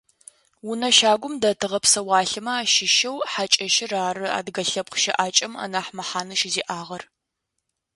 Унэу 0.69 0.93
щагум 0.97 1.33
дэтыгъэ 1.41 1.79
псэуалъэмэ 1.83 2.51
ащыщэу 2.63 3.17
хьакӏэщыр 3.31 3.91
ары 4.07 4.27
адыгэ 4.37 4.63
лъэпкъ 4.69 4.97
щыӏакӏэм 5.01 5.53
анахь 5.63 5.91
мэхьанэ 5.95 6.35
щызиӏагъэр. 6.39 7.03